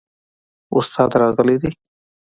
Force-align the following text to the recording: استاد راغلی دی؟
استاد 0.77 1.11
راغلی 1.21 1.57
دی؟ 1.61 1.69